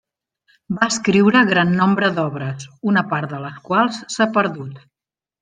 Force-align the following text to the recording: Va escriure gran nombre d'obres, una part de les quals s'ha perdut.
Va 0.77 0.87
escriure 0.93 1.43
gran 1.51 1.75
nombre 1.81 2.09
d'obres, 2.15 2.65
una 2.93 3.05
part 3.13 3.35
de 3.35 3.43
les 3.45 3.61
quals 3.69 4.01
s'ha 4.17 4.31
perdut. 4.41 4.83